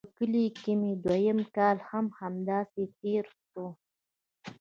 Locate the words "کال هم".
1.55-2.05